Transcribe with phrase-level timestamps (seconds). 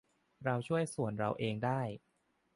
[0.43, 1.81] เราช่วยส่วนเราเองได้